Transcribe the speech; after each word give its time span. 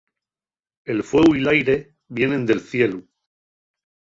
El 0.93 1.03
fueu 1.09 1.35
y 1.35 1.41
l'aire 1.43 1.75
vienen 2.21 2.43
del 2.53 2.65
cielu. 2.73 2.99